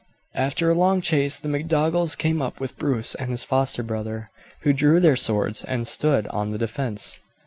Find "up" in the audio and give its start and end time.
2.41-2.59